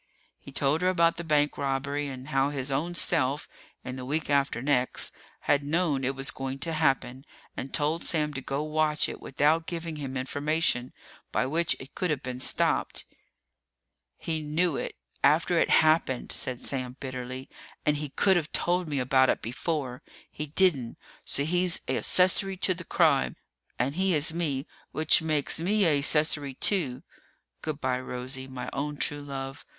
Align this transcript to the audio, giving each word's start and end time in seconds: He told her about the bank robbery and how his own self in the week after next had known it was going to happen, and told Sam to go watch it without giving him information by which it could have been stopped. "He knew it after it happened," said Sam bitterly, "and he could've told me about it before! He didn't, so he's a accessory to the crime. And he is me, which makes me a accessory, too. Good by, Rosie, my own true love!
He 0.39 0.51
told 0.51 0.81
her 0.81 0.89
about 0.89 1.17
the 1.17 1.23
bank 1.23 1.59
robbery 1.59 2.07
and 2.07 2.29
how 2.29 2.49
his 2.49 2.71
own 2.71 2.95
self 2.95 3.47
in 3.85 3.97
the 3.97 4.03
week 4.03 4.31
after 4.31 4.59
next 4.59 5.13
had 5.41 5.61
known 5.63 6.03
it 6.03 6.15
was 6.15 6.31
going 6.31 6.57
to 6.61 6.73
happen, 6.73 7.23
and 7.55 7.71
told 7.71 8.03
Sam 8.03 8.33
to 8.33 8.41
go 8.41 8.63
watch 8.63 9.07
it 9.07 9.21
without 9.21 9.67
giving 9.67 9.97
him 9.97 10.17
information 10.17 10.91
by 11.31 11.45
which 11.45 11.75
it 11.79 11.93
could 11.93 12.09
have 12.09 12.23
been 12.23 12.39
stopped. 12.39 13.05
"He 14.17 14.41
knew 14.41 14.75
it 14.75 14.95
after 15.23 15.59
it 15.59 15.69
happened," 15.69 16.31
said 16.31 16.65
Sam 16.65 16.97
bitterly, 16.99 17.47
"and 17.85 17.97
he 17.97 18.09
could've 18.09 18.51
told 18.51 18.87
me 18.87 18.97
about 18.97 19.29
it 19.29 19.43
before! 19.43 20.01
He 20.31 20.47
didn't, 20.47 20.97
so 21.25 21.43
he's 21.45 21.79
a 21.87 21.97
accessory 21.97 22.57
to 22.57 22.73
the 22.73 22.83
crime. 22.83 23.35
And 23.77 23.93
he 23.93 24.15
is 24.15 24.33
me, 24.33 24.65
which 24.93 25.21
makes 25.21 25.59
me 25.59 25.85
a 25.85 25.95
accessory, 25.99 26.55
too. 26.55 27.03
Good 27.61 27.79
by, 27.79 27.99
Rosie, 27.99 28.47
my 28.47 28.67
own 28.73 28.97
true 28.97 29.21
love! 29.21 29.63